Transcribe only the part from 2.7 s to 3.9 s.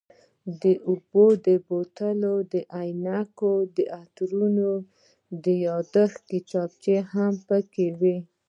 عینکې،